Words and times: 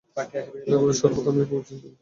লেবুর 0.69 0.91
শরবত 0.99 1.25
আমিও 1.29 1.45
খুব 1.49 1.59
পছন্দ 1.59 1.81
করি। 1.81 1.89